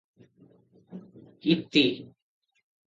[1.55, 1.85] ଇତି।